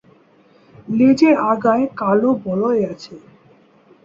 লেজের 0.89 1.35
আগায় 1.51 1.85
কালো 1.99 2.29
বলয় 2.45 2.81
আছে। 2.91 3.13